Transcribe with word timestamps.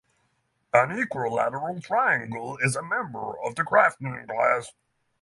An 0.73 0.89
Equilateral 0.97 1.79
Triangle 1.79 2.57
is 2.57 2.75
a 2.75 2.81
member 2.81 3.35
of 3.45 3.53
the 3.53 3.63
craftsman 3.63 4.25
class. 4.25 4.71